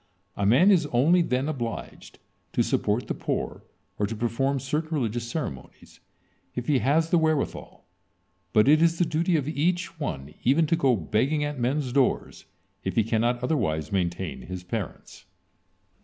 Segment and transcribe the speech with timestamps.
[0.35, 2.17] A man is only then obliged
[2.53, 3.61] to support the poor
[3.99, 5.99] or to perform certain religious ceremonies,
[6.55, 7.85] if he has the wherewithal,
[8.51, 12.45] but it is the duty of each one even to go begging at men' doors,
[12.83, 15.25] if he cannot otherwise maintain his parents.